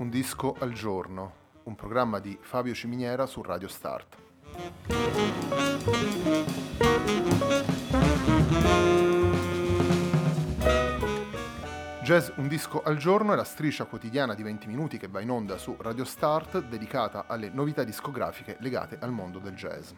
Un 0.00 0.08
disco 0.08 0.56
al 0.58 0.72
giorno, 0.72 1.32
un 1.64 1.74
programma 1.74 2.20
di 2.20 2.34
Fabio 2.40 2.72
Ciminiera 2.72 3.26
su 3.26 3.42
Radio 3.42 3.68
Start. 3.68 4.16
Jazz 12.02 12.30
Un 12.36 12.48
disco 12.48 12.80
al 12.82 12.96
giorno 12.96 13.34
è 13.34 13.36
la 13.36 13.44
striscia 13.44 13.84
quotidiana 13.84 14.32
di 14.32 14.42
20 14.42 14.66
minuti 14.68 14.96
che 14.96 15.08
va 15.08 15.20
in 15.20 15.28
onda 15.28 15.58
su 15.58 15.76
Radio 15.78 16.06
Start 16.06 16.62
dedicata 16.62 17.24
alle 17.26 17.50
novità 17.50 17.84
discografiche 17.84 18.56
legate 18.60 18.96
al 18.98 19.12
mondo 19.12 19.38
del 19.38 19.54
jazz. 19.54 19.90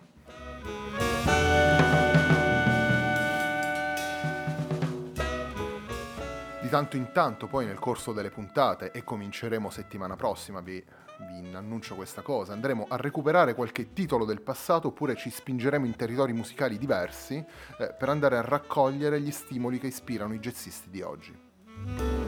Tanto 6.72 6.96
in 6.96 7.12
tanto 7.12 7.48
poi 7.48 7.66
nel 7.66 7.78
corso 7.78 8.14
delle 8.14 8.30
puntate, 8.30 8.92
e 8.92 9.04
cominceremo 9.04 9.68
settimana 9.68 10.16
prossima, 10.16 10.62
vi, 10.62 10.82
vi 11.18 11.54
annuncio 11.54 11.94
questa 11.94 12.22
cosa, 12.22 12.54
andremo 12.54 12.86
a 12.88 12.96
recuperare 12.96 13.54
qualche 13.54 13.92
titolo 13.92 14.24
del 14.24 14.40
passato 14.40 14.88
oppure 14.88 15.14
ci 15.14 15.28
spingeremo 15.28 15.84
in 15.84 15.94
territori 15.96 16.32
musicali 16.32 16.78
diversi 16.78 17.44
eh, 17.78 17.92
per 17.92 18.08
andare 18.08 18.38
a 18.38 18.40
raccogliere 18.40 19.20
gli 19.20 19.30
stimoli 19.30 19.78
che 19.78 19.88
ispirano 19.88 20.32
i 20.32 20.38
jazzisti 20.38 20.88
di 20.88 21.02
oggi. 21.02 22.21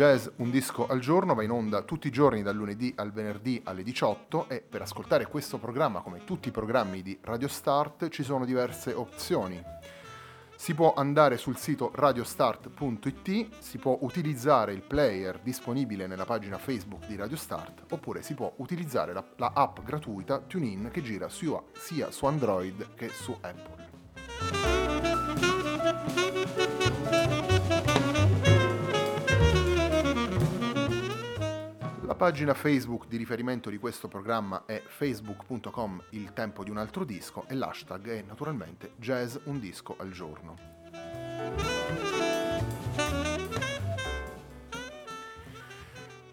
Jazz 0.00 0.28
Un 0.36 0.50
disco 0.50 0.86
al 0.86 0.98
giorno 0.98 1.34
va 1.34 1.42
in 1.42 1.50
onda 1.50 1.82
tutti 1.82 2.06
i 2.06 2.10
giorni 2.10 2.40
dal 2.42 2.56
lunedì 2.56 2.90
al 2.96 3.12
venerdì 3.12 3.60
alle 3.64 3.82
18 3.82 4.48
e 4.48 4.62
per 4.66 4.80
ascoltare 4.80 5.26
questo 5.26 5.58
programma 5.58 6.00
come 6.00 6.24
tutti 6.24 6.48
i 6.48 6.52
programmi 6.52 7.02
di 7.02 7.18
Radio 7.20 7.48
Start 7.48 8.08
ci 8.08 8.22
sono 8.22 8.46
diverse 8.46 8.94
opzioni. 8.94 9.62
Si 10.56 10.72
può 10.72 10.94
andare 10.94 11.36
sul 11.36 11.58
sito 11.58 11.90
radiostart.it, 11.94 13.48
si 13.58 13.76
può 13.76 13.98
utilizzare 14.00 14.72
il 14.72 14.80
player 14.80 15.38
disponibile 15.42 16.06
nella 16.06 16.24
pagina 16.24 16.56
Facebook 16.56 17.06
di 17.06 17.16
Radio 17.16 17.36
Start 17.36 17.84
oppure 17.90 18.22
si 18.22 18.32
può 18.32 18.50
utilizzare 18.56 19.12
la, 19.12 19.22
la 19.36 19.52
app 19.54 19.80
gratuita 19.80 20.38
TuneIn 20.38 20.88
che 20.90 21.02
gira 21.02 21.28
su, 21.28 21.62
sia 21.74 22.10
su 22.10 22.24
Android 22.24 22.94
che 22.94 23.10
su 23.10 23.36
Apple. 23.38 23.89
Pagina 32.20 32.52
Facebook 32.52 33.06
di 33.06 33.16
riferimento 33.16 33.70
di 33.70 33.78
questo 33.78 34.06
programma 34.06 34.64
è 34.66 34.82
facebook.com 34.84 36.02
il 36.10 36.34
tempo 36.34 36.62
di 36.62 36.68
un 36.68 36.76
altro 36.76 37.04
disco 37.04 37.46
e 37.48 37.54
l'hashtag 37.54 38.08
è 38.08 38.20
naturalmente 38.20 38.92
jazz 38.96 39.36
un 39.44 39.58
disco 39.58 39.94
al 39.96 40.10
giorno. 40.10 40.58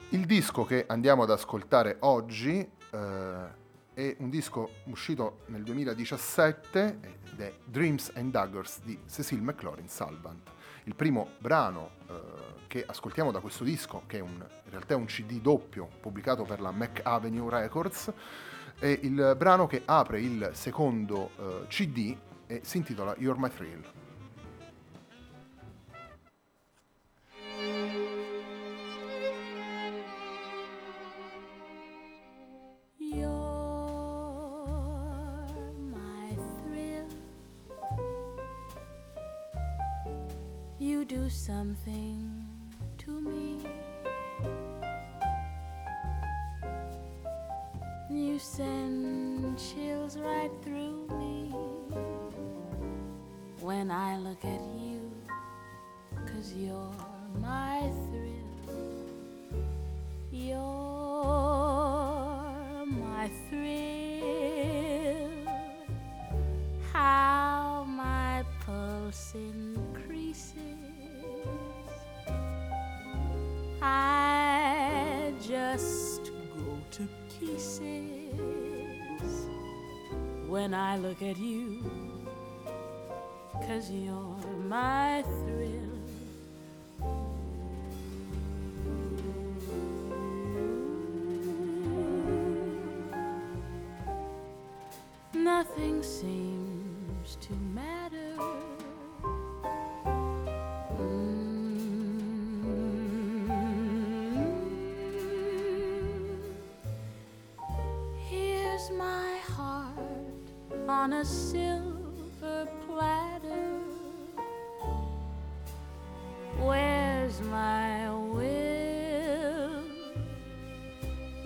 Il 0.09 0.25
disco 0.25 0.65
che 0.65 0.83
andiamo 0.89 1.23
ad 1.23 1.31
ascoltare 1.31 1.95
oggi 2.01 2.59
eh, 2.59 3.47
è 3.93 4.15
un 4.19 4.29
disco 4.29 4.69
uscito 4.87 5.43
nel 5.45 5.63
2017 5.63 6.99
ed 7.31 7.39
è 7.39 7.53
Dreams 7.63 8.11
and 8.13 8.31
Daggers 8.31 8.81
di 8.81 8.99
Cecil 9.07 9.41
McLaurin 9.41 9.87
Salvant. 9.87 10.55
Il 10.87 10.95
primo 10.95 11.31
brano 11.39 11.89
eh, 12.07 12.13
che 12.67 12.85
ascoltiamo 12.87 13.29
da 13.31 13.41
questo 13.41 13.65
disco, 13.65 14.03
che 14.07 14.21
un, 14.21 14.35
in 14.35 14.69
realtà 14.69 14.93
è 14.93 14.95
un 14.95 15.03
CD 15.03 15.41
doppio 15.41 15.89
pubblicato 15.99 16.43
per 16.43 16.61
la 16.61 16.71
Mac 16.71 17.01
Avenue 17.03 17.49
Records, 17.49 18.09
è 18.79 18.97
il 19.01 19.35
brano 19.37 19.67
che 19.67 19.81
apre 19.83 20.21
il 20.21 20.51
secondo 20.53 21.31
eh, 21.37 21.67
CD 21.67 22.15
e 22.47 22.61
si 22.63 22.77
intitola 22.77 23.13
You're 23.17 23.37
My 23.37 23.49
Thrill. 23.49 23.83
Do 41.07 41.29
something 41.29 42.45
to 42.97 43.21
me. 43.21 43.59
You 48.09 48.37
send 48.37 49.57
chills 49.57 50.17
right 50.17 50.51
through 50.63 51.07
me 51.17 51.53
when 53.61 53.89
I 53.89 54.17
look 54.17 54.43
at 54.43 54.61
you, 54.77 55.09
cause 56.25 56.53
you're 56.53 56.91
my 57.39 57.89
thrill. 58.09 58.33
You're 60.29 60.57
my 62.85 63.29
thrill. 63.49 63.87
How 66.91 67.85
my 67.87 68.43
pulse 68.65 69.33
increases 69.35 69.76
I 73.89 75.33
just 75.41 76.31
go 76.55 76.77
to 76.91 77.07
pieces 77.39 78.33
when 80.47 80.73
I 80.73 80.97
look 80.97 81.21
at 81.21 81.37
you, 81.37 81.83
cause 83.65 83.89
you're 83.89 84.37
my 84.67 85.23
thrill. 85.23 85.97
Nothing 95.33 96.03
seems 96.03 96.56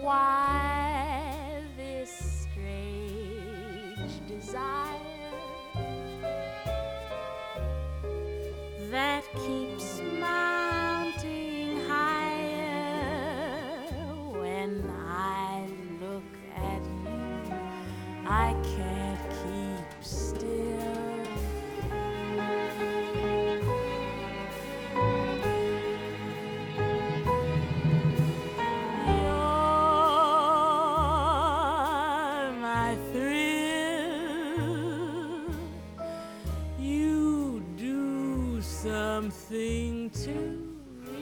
Why 0.02 0.61
something 38.82 40.10
to 40.10 40.34
me. 41.06 41.22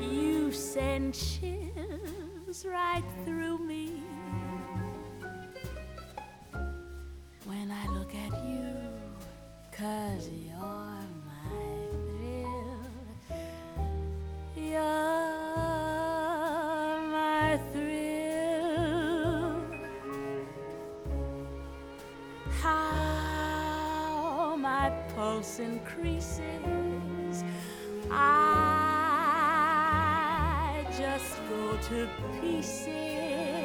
You 0.00 0.52
send 0.52 1.14
chills 1.14 2.64
right 2.64 3.02
through 3.24 3.58
me 3.58 4.00
when 7.44 7.72
I 7.72 7.88
look 7.88 8.14
at 8.14 8.44
you, 8.44 8.68
cause 9.72 10.30
you're 10.30 11.15
increases. 25.58 27.44
I 28.10 29.24
just 30.98 31.38
go 31.48 31.76
to 31.88 32.08
pieces 32.40 33.55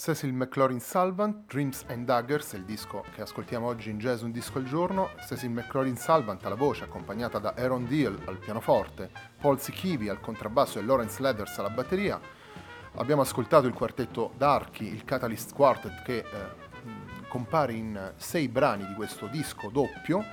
Cecil 0.00 0.32
McLaurin 0.32 0.80
Salvant, 0.80 1.44
Dreams 1.46 1.84
and 1.88 2.06
Daggers, 2.06 2.54
il 2.54 2.64
disco 2.64 3.04
che 3.14 3.20
ascoltiamo 3.20 3.66
oggi 3.66 3.90
in 3.90 3.98
jazz 3.98 4.22
un 4.22 4.30
disco 4.30 4.56
al 4.56 4.64
giorno. 4.64 5.10
Cecil 5.28 5.50
McLaurin 5.50 5.98
Salvant 5.98 6.42
alla 6.46 6.54
voce, 6.54 6.84
accompagnata 6.84 7.38
da 7.38 7.52
Aaron 7.54 7.86
Deal 7.86 8.18
al 8.24 8.38
pianoforte, 8.38 9.10
Paul 9.38 9.60
Sikivi 9.60 10.08
al 10.08 10.18
contrabbasso 10.18 10.78
e 10.78 10.84
Lawrence 10.84 11.20
Leathers 11.20 11.58
alla 11.58 11.68
batteria. 11.68 12.18
Abbiamo 12.94 13.20
ascoltato 13.20 13.66
il 13.66 13.74
quartetto 13.74 14.32
d'archi, 14.38 14.84
il 14.84 15.04
Catalyst 15.04 15.52
Quartet, 15.52 16.02
che 16.02 16.16
eh, 16.16 16.24
compare 17.28 17.74
in 17.74 18.12
sei 18.16 18.48
brani 18.48 18.86
di 18.86 18.94
questo 18.94 19.26
disco 19.26 19.68
doppio 19.68 20.24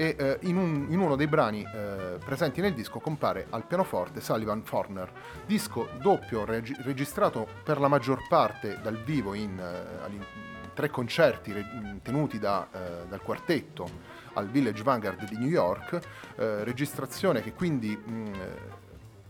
e 0.00 0.14
eh, 0.16 0.38
in, 0.42 0.56
un- 0.56 0.86
in 0.90 1.00
uno 1.00 1.16
dei 1.16 1.26
brani 1.26 1.62
eh, 1.64 2.18
presenti 2.24 2.60
nel 2.60 2.72
disco 2.72 3.00
compare 3.00 3.46
al 3.50 3.64
pianoforte 3.64 4.20
Sullivan 4.20 4.62
Forner. 4.62 5.10
Disco 5.44 5.88
doppio 6.00 6.44
regi- 6.44 6.76
registrato 6.82 7.46
per 7.64 7.80
la 7.80 7.88
maggior 7.88 8.20
parte 8.28 8.78
dal 8.80 8.96
vivo 9.02 9.34
in, 9.34 9.58
eh, 9.58 10.04
all'in- 10.04 10.24
tre 10.72 10.88
concerti 10.90 11.50
re- 11.52 11.98
tenuti 12.02 12.38
da, 12.38 12.68
eh, 12.72 13.08
dal 13.08 13.20
quartetto 13.20 13.90
al 14.34 14.46
Village 14.48 14.84
Vanguard 14.84 15.28
di 15.28 15.36
New 15.36 15.48
York, 15.48 15.98
eh, 16.36 16.62
registrazione 16.62 17.42
che 17.42 17.52
quindi 17.52 17.96
mh, 17.96 18.30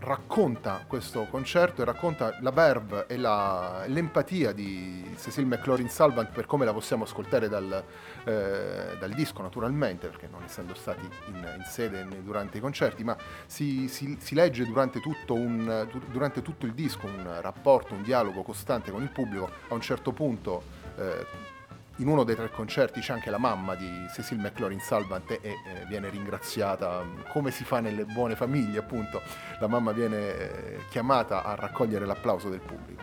racconta 0.00 0.84
questo 0.86 1.24
concerto 1.28 1.82
e 1.82 1.84
racconta 1.84 2.36
la 2.40 2.52
verve 2.52 3.06
e 3.08 3.16
la- 3.16 3.82
l'empatia 3.86 4.52
di 4.52 5.14
Cecil 5.18 5.44
McLaurin 5.44 5.88
Salvant 5.88 6.30
per 6.30 6.46
come 6.46 6.64
la 6.64 6.72
possiamo 6.72 7.02
ascoltare 7.02 7.48
dal, 7.48 7.82
eh, 8.24 8.96
dal 8.98 9.10
disco 9.12 9.42
naturalmente, 9.42 10.06
perché 10.06 10.28
non 10.30 10.44
essendo 10.44 10.74
stati 10.74 11.04
in, 11.26 11.34
in 11.34 11.64
sede 11.64 12.06
durante 12.22 12.58
i 12.58 12.60
concerti, 12.60 13.02
ma 13.02 13.16
si, 13.46 13.88
si- 13.88 14.16
si 14.20 14.34
legge 14.36 14.64
durante 14.64 15.00
tutto, 15.00 15.34
un- 15.34 15.86
dur- 15.90 16.06
durante 16.06 16.42
tutto 16.42 16.64
il 16.66 16.74
disco 16.74 17.06
un 17.06 17.38
rapporto, 17.40 17.94
un 17.94 18.02
dialogo 18.02 18.42
costante 18.42 18.92
con 18.92 19.02
il 19.02 19.10
pubblico. 19.10 19.50
A 19.68 19.74
un 19.74 19.80
certo 19.80 20.12
punto 20.12 20.62
eh, 20.96 21.26
in 21.98 22.08
uno 22.08 22.22
dei 22.22 22.36
tre 22.36 22.50
concerti 22.50 23.00
c'è 23.00 23.12
anche 23.12 23.30
la 23.30 23.38
mamma 23.38 23.74
di 23.74 24.06
Cecil 24.12 24.38
McLaurin 24.38 24.78
Salvant 24.78 25.30
e 25.30 25.40
eh, 25.42 25.56
viene 25.88 26.08
ringraziata 26.08 27.02
mm, 27.02 27.20
come 27.32 27.50
si 27.50 27.64
fa 27.64 27.80
nelle 27.80 28.04
buone 28.04 28.36
famiglie 28.36 28.78
appunto. 28.78 29.20
La 29.58 29.66
mamma 29.66 29.90
viene 29.92 30.16
eh, 30.16 30.78
chiamata 30.90 31.42
a 31.42 31.54
raccogliere 31.56 32.06
l'applauso 32.06 32.48
del 32.48 32.60
pubblico. 32.60 33.02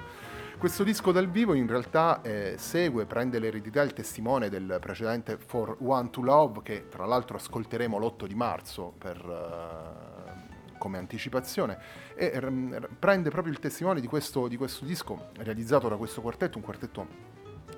Questo 0.58 0.84
disco 0.84 1.12
dal 1.12 1.30
vivo 1.30 1.54
in 1.54 1.68
realtà 1.68 2.22
eh, 2.22 2.56
segue, 2.58 3.06
prende 3.06 3.40
l'eredità 3.40 3.82
e 3.82 3.86
il 3.86 3.94
testimone 3.94 4.48
del 4.48 4.78
precedente 4.80 5.38
For 5.38 5.76
One 5.82 6.10
to 6.10 6.22
Love 6.22 6.62
che 6.64 6.88
tra 6.88 7.06
l'altro 7.06 7.36
ascolteremo 7.36 7.98
l'8 8.00 8.26
di 8.26 8.36
marzo 8.36 8.94
per, 8.98 9.18
eh, 9.18 10.78
come 10.78 10.98
anticipazione 10.98 11.78
e 12.16 12.40
r- 12.40 12.88
prende 12.98 13.30
proprio 13.30 13.52
il 13.52 13.60
testimone 13.60 14.00
di 14.00 14.08
questo, 14.08 14.48
di 14.48 14.56
questo 14.56 14.86
disco 14.86 15.32
realizzato 15.40 15.90
da 15.90 15.98
questo 15.98 16.22
quartetto, 16.22 16.58
un 16.58 16.64
quartetto 16.64 17.34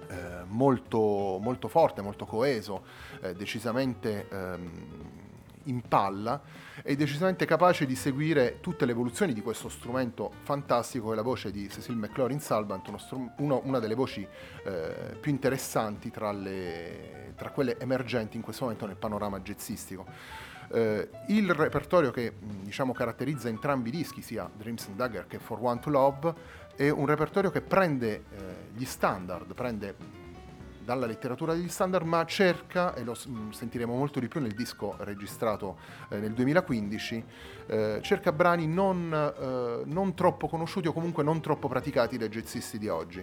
eh, 0.07 0.43
molto, 0.47 1.39
molto 1.41 1.67
forte, 1.67 2.01
molto 2.01 2.25
coeso, 2.25 2.83
eh, 3.21 3.33
decisamente 3.33 4.27
ehm, 4.29 5.15
in 5.63 5.81
palla 5.81 6.41
e 6.81 6.95
decisamente 6.95 7.45
capace 7.45 7.85
di 7.85 7.95
seguire 7.95 8.59
tutte 8.61 8.85
le 8.85 8.91
evoluzioni 8.91 9.33
di 9.33 9.41
questo 9.41 9.69
strumento 9.69 10.31
fantastico 10.43 11.07
che 11.07 11.13
è 11.13 11.15
la 11.15 11.21
voce 11.21 11.51
di 11.51 11.69
Cecil 11.69 11.95
McLaurin 11.97 12.39
Salvant, 12.39 12.87
uno 12.87 12.97
strum- 12.97 13.33
uno- 13.37 13.61
una 13.65 13.79
delle 13.79 13.95
voci 13.95 14.25
eh, 14.63 15.15
più 15.19 15.31
interessanti 15.31 16.09
tra, 16.09 16.31
le- 16.31 17.33
tra 17.35 17.49
quelle 17.51 17.77
emergenti 17.79 18.37
in 18.37 18.43
questo 18.43 18.63
momento 18.63 18.85
nel 18.85 18.95
panorama 18.95 19.39
jazzistico. 19.39 20.05
Eh, 20.69 21.09
il 21.27 21.53
repertorio 21.53 22.11
che 22.11 22.33
diciamo 22.39 22.93
caratterizza 22.93 23.47
entrambi 23.47 23.89
i 23.89 23.91
dischi, 23.91 24.21
sia 24.21 24.49
Dreams 24.53 24.87
and 24.87 24.97
Dagger 24.97 25.25
che 25.25 25.39
For 25.39 25.57
One 25.61 25.79
to 25.79 25.89
Love, 25.89 26.33
è 26.77 26.89
un 26.89 27.05
repertorio 27.07 27.49
che 27.49 27.61
prende 27.61 28.13
eh, 28.13 28.23
gli 28.73 28.85
standard, 28.85 29.53
prende 29.55 29.95
dalla 30.87 31.05
letteratura 31.05 31.53
degli 31.53 31.67
standard, 31.67 32.05
ma 32.05 32.23
cerca, 32.23 32.93
e 32.95 33.03
lo 33.03 33.11
mh, 33.11 33.49
sentiremo 33.49 33.93
molto 33.93 34.21
di 34.21 34.29
più 34.29 34.39
nel 34.39 34.53
disco 34.53 34.95
registrato 34.99 35.77
eh, 36.07 36.17
nel 36.17 36.31
2015, 36.31 37.25
eh, 37.65 37.99
cerca 38.01 38.31
brani 38.31 38.67
non, 38.67 39.11
eh, 39.11 39.81
non 39.85 40.13
troppo 40.13 40.47
conosciuti 40.47 40.87
o 40.87 40.93
comunque 40.93 41.23
non 41.23 41.41
troppo 41.41 41.67
praticati 41.67 42.17
dai 42.17 42.29
jazzisti 42.29 42.77
di 42.77 42.87
oggi. 42.87 43.21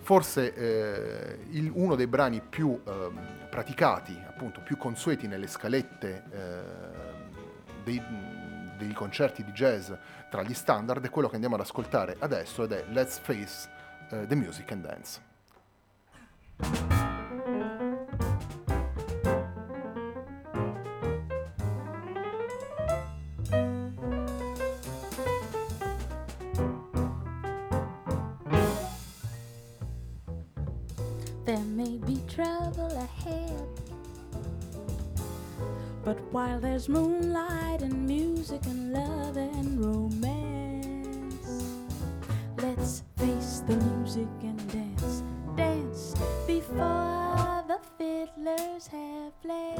Forse 0.00 0.54
eh, 0.54 1.38
il- 1.50 1.70
uno 1.72 1.94
dei 1.94 2.08
brani 2.08 2.40
più 2.40 2.80
ehm, 2.84 3.46
praticati, 3.48 4.20
appunto 4.26 4.60
più 4.62 4.76
consueti 4.76 5.28
nelle 5.28 5.46
scalette 5.46 6.24
ehm, 6.32 7.22
dei, 7.84 8.02
dei 8.86 8.94
concerti 8.94 9.44
di 9.44 9.52
jazz 9.52 9.90
tra 10.30 10.42
gli 10.42 10.54
standard 10.54 11.04
è 11.04 11.10
quello 11.10 11.28
che 11.28 11.34
andiamo 11.34 11.56
ad 11.56 11.62
ascoltare 11.62 12.16
adesso 12.20 12.64
ed 12.64 12.72
è 12.72 12.84
Let's 12.88 13.18
Face 13.18 13.68
eh, 14.10 14.26
the 14.26 14.34
Music 14.34 14.70
and 14.72 14.86
Dance. 14.86 15.33
Played. 49.42 49.78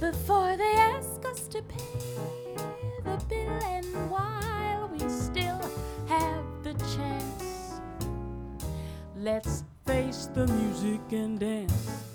Before 0.00 0.56
they 0.56 0.74
ask 0.76 1.24
us 1.24 1.48
to 1.48 1.62
pay 1.62 2.56
the 3.04 3.16
bill, 3.28 3.60
and 3.64 3.86
while 4.10 4.88
we 4.88 5.00
still 5.08 5.60
have 6.06 6.44
the 6.62 6.74
chance. 6.94 7.80
Let's 9.16 9.64
face 9.86 10.28
the 10.34 10.46
music 10.46 11.00
and 11.12 11.38
dance. 11.38 12.05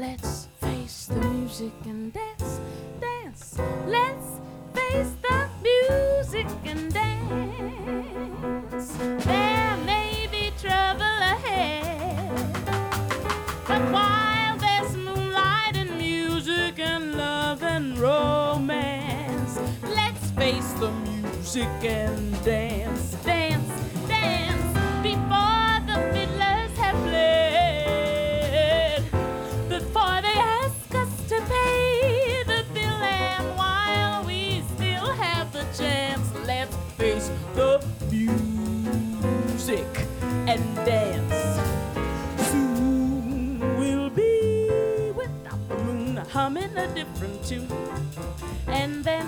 Let's 0.00 0.48
face 0.62 1.06
the 1.06 1.16
music 1.16 1.72
and 1.84 2.12
dance, 2.14 2.60
dance. 3.00 3.58
Let's 3.86 4.40
face 4.72 5.12
the 5.20 5.48
music 5.62 6.46
and 6.64 6.90
dance. 6.90 8.96
There 9.26 9.76
may 9.84 10.26
be 10.32 10.52
trouble 10.58 11.18
ahead, 11.36 12.32
but 13.68 13.82
while 13.92 14.56
there's 14.56 14.96
moonlight 14.96 15.76
and 15.76 15.98
music 15.98 16.78
and 16.78 17.18
love 17.18 17.62
and 17.62 17.98
romance, 17.98 19.60
let's 19.84 20.30
face 20.30 20.72
the 20.80 20.92
music 20.92 21.68
and 21.82 22.29
let's 37.20 37.30
the 37.54 37.84
music 38.10 39.86
and 40.48 40.76
dance. 40.86 41.60
Soon 42.50 43.58
we'll 43.78 44.08
be 44.08 45.12
without 45.14 45.68
the 45.68 45.76
moon 45.84 46.16
humming 46.16 46.74
a 46.78 46.86
different 46.94 47.44
tune. 47.44 47.68
And 48.68 49.04
then 49.04 49.26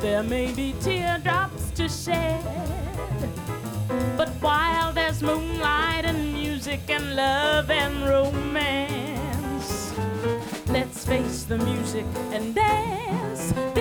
there 0.00 0.22
may 0.22 0.52
be 0.52 0.74
teardrops 0.80 1.70
to 1.72 1.88
shed. 1.88 2.44
But 4.16 4.28
while 4.40 4.92
there's 4.92 5.22
moonlight 5.22 6.04
and 6.04 6.34
music 6.34 6.88
and 6.88 7.16
love 7.16 7.70
and 7.70 8.06
romance, 8.06 9.92
let's 10.68 11.04
face 11.04 11.42
the 11.44 11.58
music 11.58 12.06
and 12.30 12.54
dance. 12.54 13.73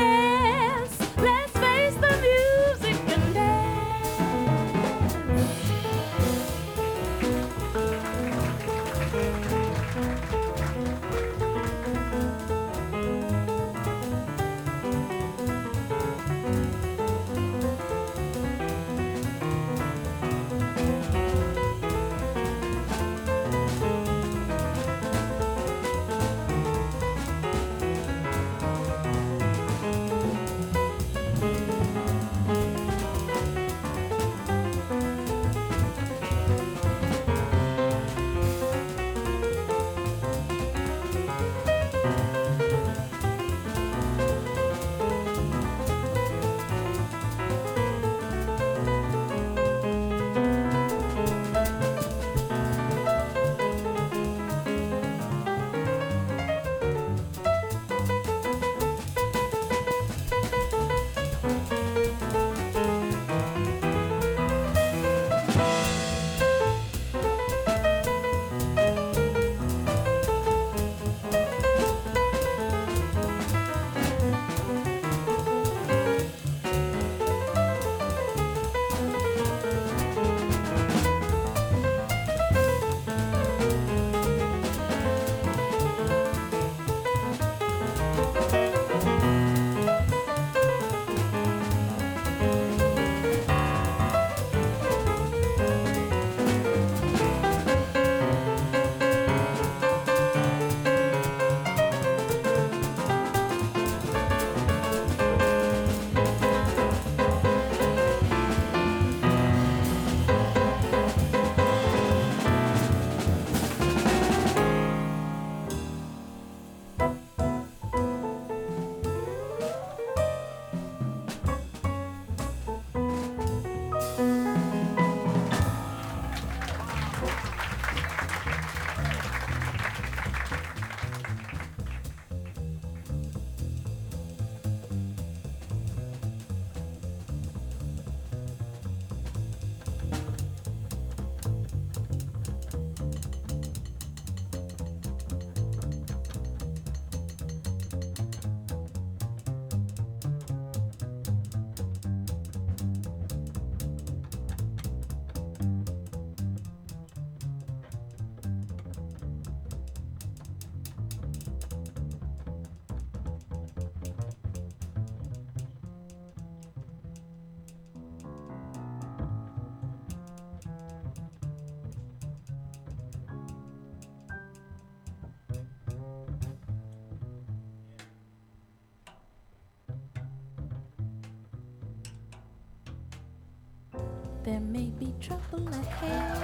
There 184.44 184.60
may 184.60 184.92
be 185.00 185.14
trouble 185.22 185.68
ahead. 185.70 186.38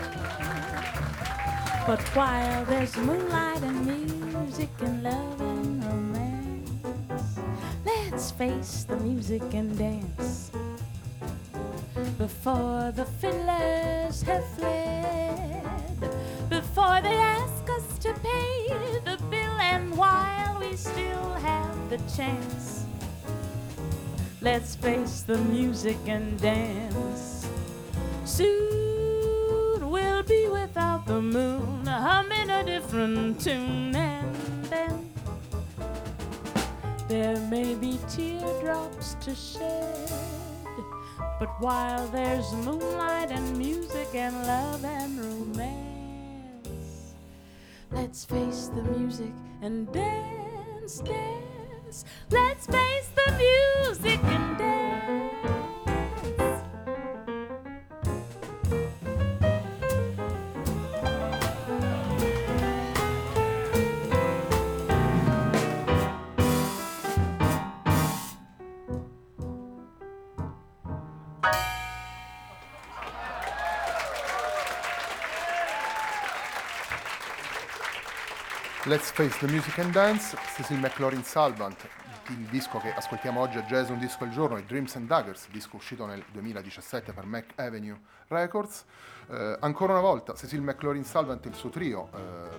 But 1.85 2.01
while 2.15 2.63
there's 2.65 2.95
moonlight 2.95 3.61
and 3.61 3.85
music 3.85 4.69
and 4.79 5.03
love 5.03 5.41
and 5.41 5.83
romance, 5.83 7.39
let's 7.85 8.31
face 8.31 8.85
the 8.85 8.95
music 8.97 9.43
and 9.53 9.77
dance. 9.77 10.51
Before 12.17 12.93
the 12.95 13.05
fiddlers 13.19 14.21
have 14.23 14.45
fled, 14.55 16.09
before 16.49 17.01
they 17.01 17.15
ask 17.15 17.69
us 17.69 17.97
to 17.99 18.13
pay 18.13 18.67
the 19.03 19.17
bill, 19.29 19.57
and 19.59 19.97
while 19.97 20.59
we 20.59 20.75
still 20.77 21.33
have 21.33 21.89
the 21.89 21.97
chance, 22.15 22.85
let's 24.41 24.75
face 24.75 25.21
the 25.21 25.37
music 25.37 25.97
and 26.05 26.39
dance. 26.39 27.38
Soon 28.29 29.89
we'll 29.89 30.21
be 30.21 30.47
without 30.47 31.07
the 31.07 31.19
moon 31.19 31.85
humming 31.87 32.51
a 32.51 32.63
different 32.63 33.41
tune, 33.41 33.95
and 33.95 34.35
then 34.65 35.11
there 37.07 37.37
may 37.49 37.73
be 37.73 37.97
teardrops 38.07 39.15
to 39.15 39.33
shed. 39.33 40.11
But 41.39 41.49
while 41.59 42.07
there's 42.09 42.53
moonlight 42.53 43.31
and 43.31 43.57
music 43.57 44.13
and 44.13 44.35
love 44.45 44.85
and 44.85 45.19
romance, 45.19 47.15
let's 47.91 48.25
face 48.25 48.69
the 48.75 48.83
music 48.83 49.33
and 49.63 49.91
dance, 49.91 50.99
dance. 50.99 52.05
Let's 52.29 52.67
face 52.67 53.09
the 53.15 53.31
music 53.33 54.23
and 54.23 54.57
dance. 54.57 54.68
Let's 78.89 79.11
Face 79.11 79.37
the 79.37 79.45
Music 79.45 79.77
and 79.77 79.91
Dance, 79.91 80.35
Cecil 80.55 80.79
McLaurin 80.79 81.23
Salvant, 81.23 81.87
il 82.29 82.47
disco 82.47 82.79
che 82.79 82.91
ascoltiamo 82.91 83.39
oggi 83.39 83.59
a 83.59 83.61
Jazz 83.61 83.89
Un 83.89 83.99
Disco 83.99 84.23
al 84.23 84.31
Giorno, 84.31 84.57
è 84.57 84.63
Dreams 84.63 84.95
and 84.95 85.05
Daggers, 85.05 85.47
disco 85.51 85.75
uscito 85.75 86.07
nel 86.07 86.23
2017 86.31 87.13
per 87.13 87.25
Mac 87.25 87.51
Avenue 87.53 87.99
Records. 88.29 88.85
Eh, 89.29 89.57
ancora 89.59 89.91
una 89.91 90.01
volta 90.01 90.33
Cecil 90.33 90.61
McLaurin 90.61 91.03
Salvant 91.03 91.45
e 91.45 91.49
il 91.49 91.53
suo 91.53 91.69
trio 91.69 92.09
eh, 92.15 92.57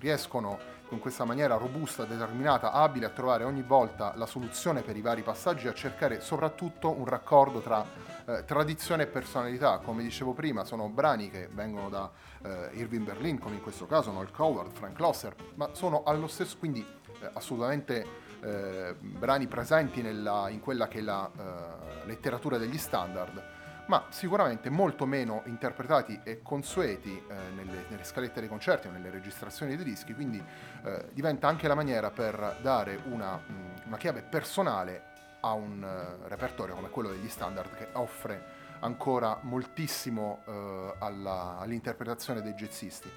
riescono 0.00 0.58
con 0.92 1.00
questa 1.00 1.24
maniera 1.24 1.56
robusta, 1.56 2.04
determinata, 2.04 2.70
abile 2.70 3.06
a 3.06 3.08
trovare 3.08 3.44
ogni 3.44 3.62
volta 3.62 4.12
la 4.16 4.26
soluzione 4.26 4.82
per 4.82 4.94
i 4.94 5.00
vari 5.00 5.22
passaggi 5.22 5.64
e 5.64 5.70
a 5.70 5.72
cercare 5.72 6.20
soprattutto 6.20 6.90
un 6.90 7.06
raccordo 7.06 7.60
tra 7.60 7.82
eh, 8.26 8.44
tradizione 8.44 9.04
e 9.04 9.06
personalità. 9.06 9.78
Come 9.78 10.02
dicevo 10.02 10.34
prima, 10.34 10.64
sono 10.64 10.90
brani 10.90 11.30
che 11.30 11.48
vengono 11.50 11.88
da 11.88 12.10
eh, 12.42 12.68
Irving 12.74 13.06
Berlin, 13.06 13.38
come 13.38 13.54
in 13.54 13.62
questo 13.62 13.86
caso 13.86 14.12
Noel 14.12 14.32
Coward, 14.32 14.70
Frank 14.70 14.98
Losser, 14.98 15.34
ma 15.54 15.70
sono 15.72 16.02
allo 16.04 16.26
stesso, 16.26 16.58
quindi 16.58 16.86
eh, 17.22 17.30
assolutamente 17.32 18.06
eh, 18.42 18.94
brani 19.00 19.46
presenti 19.46 20.02
nella, 20.02 20.50
in 20.50 20.60
quella 20.60 20.88
che 20.88 20.98
è 20.98 21.02
la 21.02 21.30
eh, 21.34 22.06
letteratura 22.06 22.58
degli 22.58 22.76
standard 22.76 23.61
ma 23.92 24.06
sicuramente 24.08 24.70
molto 24.70 25.04
meno 25.04 25.42
interpretati 25.44 26.18
e 26.24 26.40
consueti 26.40 27.14
eh, 27.14 27.34
nelle, 27.54 27.84
nelle, 27.90 28.04
scalette 28.04 28.40
dei 28.40 28.48
concerti 28.48 28.86
o 28.86 28.90
nelle 28.90 29.10
registrazioni 29.10 29.76
dei 29.76 29.84
dischi, 29.84 30.14
quindi 30.14 30.42
eh, 30.84 31.08
diventa 31.12 31.46
anche 31.46 31.68
la 31.68 31.74
maniera 31.74 32.10
per 32.10 32.56
dare 32.62 32.98
una, 33.10 33.36
mh, 33.36 33.88
una 33.88 33.98
chiave 33.98 34.22
personale 34.22 35.10
a 35.40 35.52
un 35.52 35.82
uh, 35.82 36.26
repertorio 36.26 36.74
come 36.74 36.88
quello 36.88 37.10
degli 37.10 37.28
standard 37.28 37.74
che 37.74 37.88
offre 37.92 38.60
ancora 38.80 39.40
moltissimo 39.42 40.40
uh, 40.46 40.94
alla, 40.98 41.58
all'interpretazione 41.58 42.40
dei 42.40 42.54
jazzisti. 42.54 43.10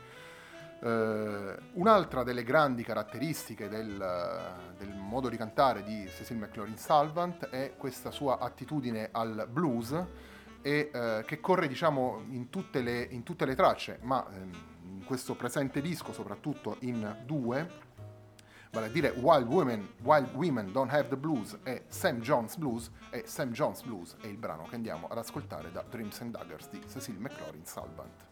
Uh, 0.82 1.56
un'altra 1.74 2.24
delle 2.24 2.44
grandi 2.44 2.84
caratteristiche 2.84 3.70
del, 3.70 3.96
del, 4.78 4.94
modo 4.94 5.30
di 5.30 5.38
cantare 5.38 5.84
di 5.84 6.06
Cecil 6.10 6.36
McLaurin 6.36 6.78
Salvant 6.78 7.48
è 7.48 7.76
questa 7.78 8.12
sua 8.12 8.40
attitudine 8.40 9.08
al 9.14 9.48
blues 9.50 10.06
e 10.65 10.89
eh, 10.91 11.23
che 11.28 11.39
corre 11.39 11.67
diciamo 11.67 12.23
in 12.30 12.49
tutte 12.49 12.82
le, 12.82 13.04
in 13.04 13.21
tutte 13.21 13.45
le 13.45 13.54
tracce, 13.54 13.99
ma 14.01 14.25
ehm, 14.34 14.51
in 14.95 15.04
questo 15.06 15.36
presente 15.36 15.80
disco 15.80 16.12
soprattutto 16.12 16.78
in 16.80 17.17
due, 17.23 17.69
vale 18.71 18.88
a 18.88 18.89
dire 18.89 19.10
Wild 19.10 19.47
Women, 19.47 19.88
Wild 20.01 20.34
Women 20.34 20.71
Don't 20.71 20.91
Have 20.91 21.10
the 21.10 21.17
Blues 21.17 21.56
e 21.62 21.84
Sam 21.89 22.19
Jones 22.19 22.56
Blues, 22.56 22.89
e 23.12 23.25
Sam 23.28 23.51
Jones 23.51 23.84
Blues 23.84 24.15
è 24.21 24.25
il 24.25 24.38
brano 24.38 24.63
che 24.63 24.73
andiamo 24.73 25.08
ad 25.08 25.19
ascoltare 25.19 25.71
da 25.71 25.84
Dreams 25.88 26.19
and 26.21 26.32
Daggers 26.32 26.67
di 26.69 26.82
Cecil 26.89 27.19
McLaurin 27.19 27.63
Salvant. 27.63 28.25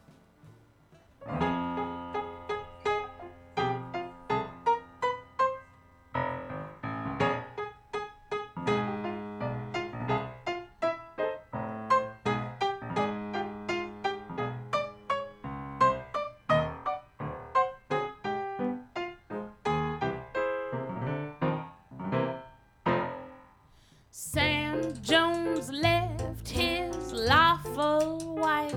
Sam 24.34 24.82
Jones 25.04 25.70
left 25.72 26.50
his 26.50 27.14
lawful 27.14 28.36
wife 28.36 28.74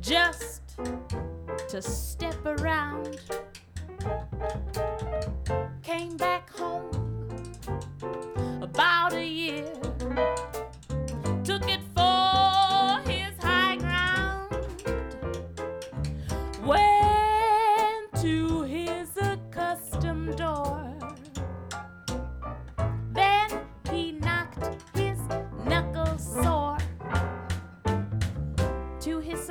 just 0.00 0.62
to 1.68 1.82
step 1.82 2.46
around. 2.46 2.91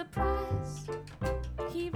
surprised. 0.01 0.89
He 1.71 1.89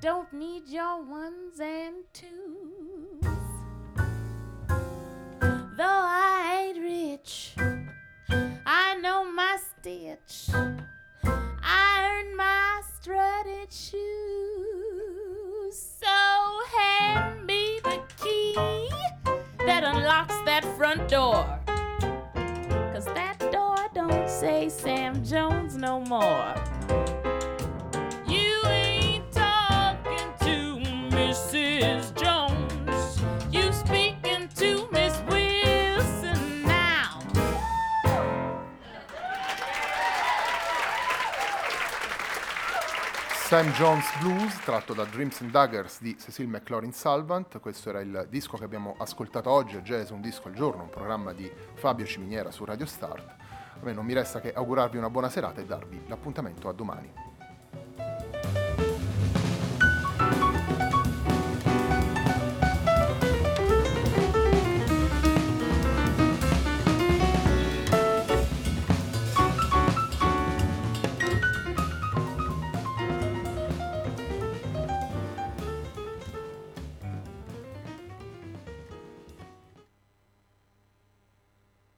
Don't 0.00 0.32
need 0.32 0.68
your 0.68 1.02
ones 1.02 1.58
and 1.60 2.04
twos. 2.12 3.24
Though 5.76 5.82
I 5.82 6.68
ain't 6.68 6.78
rich, 6.78 7.56
I 8.64 8.96
know 9.00 9.24
my 9.30 9.56
stitch. 9.56 10.50
I 11.24 12.22
earn 12.24 12.36
my 12.36 12.82
strutted 12.94 13.72
shoes. 13.72 13.96
So 16.00 16.06
hand 16.78 17.44
me 17.46 17.80
the 17.82 18.00
key 18.22 18.54
that 19.66 19.82
unlocks 19.82 20.38
that 20.44 20.64
front 20.76 21.08
door. 21.08 21.44
Cause 22.92 23.06
that 23.06 23.38
door 23.50 23.76
don't 23.94 24.28
say 24.28 24.68
Sam 24.68 25.24
Jones 25.24 25.76
no 25.76 26.00
more. 26.00 26.54
Sam 43.46 43.70
Jones 43.74 44.04
Blues, 44.18 44.58
tratto 44.64 44.92
da 44.92 45.04
Dreams 45.04 45.40
and 45.40 45.52
Daggers 45.52 46.00
di 46.00 46.18
Cecil 46.18 46.48
McLaurin 46.48 46.90
Salvant. 46.90 47.60
Questo 47.60 47.90
era 47.90 48.00
il 48.00 48.26
disco 48.28 48.56
che 48.56 48.64
abbiamo 48.64 48.96
ascoltato 48.98 49.50
oggi 49.50 49.76
a 49.76 49.82
Jazz 49.82 50.10
Un 50.10 50.20
Disco 50.20 50.48
al 50.48 50.54
Giorno, 50.54 50.82
un 50.82 50.90
programma 50.90 51.32
di 51.32 51.48
Fabio 51.74 52.04
Ciminiera 52.06 52.50
su 52.50 52.64
Radio 52.64 52.86
Start. 52.86 53.36
A 53.38 53.84
me 53.84 53.92
non 53.92 54.04
mi 54.04 54.14
resta 54.14 54.40
che 54.40 54.52
augurarvi 54.52 54.98
una 54.98 55.10
buona 55.10 55.28
serata 55.28 55.60
e 55.60 55.64
darvi 55.64 56.06
l'appuntamento 56.08 56.68
a 56.68 56.72
domani. 56.72 57.35